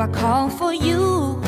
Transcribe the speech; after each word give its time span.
I 0.00 0.06
call 0.06 0.48
for 0.48 0.72
you, 0.72 1.42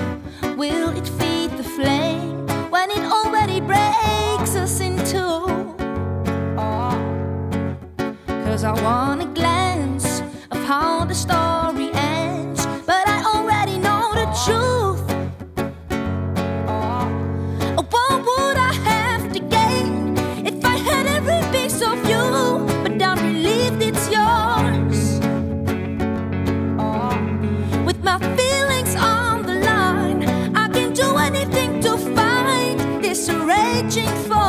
will 0.58 0.90
it 0.90 1.08
feed 1.08 1.52
the 1.52 1.64
flame 1.64 2.46
when 2.68 2.90
it 2.90 2.98
already 2.98 3.62
breaks 3.62 4.54
us 4.56 4.78
in 4.80 4.98
two? 5.06 5.74
Oh. 6.58 6.92
Cause 8.26 8.64
I 8.64 8.72
wanna 8.82 9.32
searching 33.92 34.24
for 34.24 34.41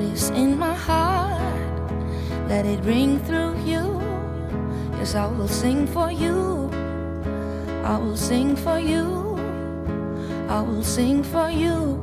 what 0.00 0.12
is 0.12 0.30
in 0.30 0.58
my 0.58 0.74
heart. 0.74 1.40
Let 2.48 2.64
it 2.64 2.80
ring 2.84 3.20
through 3.20 3.56
you. 3.64 4.00
Yes, 4.98 5.14
I 5.14 5.26
will 5.26 5.48
sing 5.48 5.86
for 5.86 6.10
you. 6.10 6.70
I 7.84 7.96
will 7.98 8.16
sing 8.16 8.56
for 8.56 8.78
you. 8.78 9.36
I 10.48 10.60
will 10.60 10.82
sing 10.82 11.22
for 11.22 11.50
you. 11.50 12.02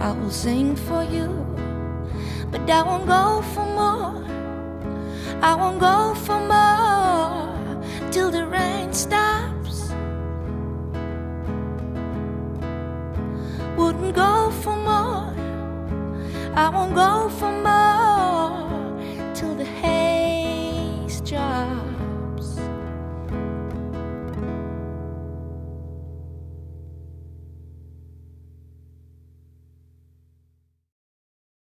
I 0.00 0.12
will 0.12 0.30
sing 0.30 0.76
for 0.76 1.02
you. 1.04 1.28
But 2.50 2.68
I 2.70 2.82
won't 2.82 3.06
go 3.06 3.42
for 3.54 3.66
more. 3.66 4.24
I 5.42 5.54
won't 5.54 5.78
go 5.78 6.14
for 6.14 6.40
more 6.40 8.10
till 8.10 8.30
the 8.30 8.46
rain 8.46 8.92
stops. 8.92 9.92
Wouldn't 13.76 14.14
I 16.60 16.70
won't 16.70 16.92
go 16.92 17.28
for 17.38 17.47